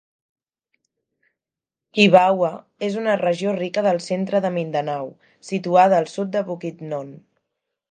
Kibawe 1.97 2.49
és 2.87 2.97
una 3.03 3.19
regió 3.21 3.53
rica 3.59 3.85
del 3.89 4.01
centre 4.07 4.43
de 4.47 4.53
Mindanao, 4.57 5.13
situada 5.53 6.01
al 6.01 6.11
sud 6.17 6.35
de 6.39 6.45
Bukidnon. 6.51 7.17